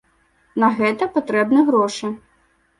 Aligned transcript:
На 0.63 0.69
гэта 0.79 1.09
патрэбны 1.19 1.69
грошы. 1.71 2.13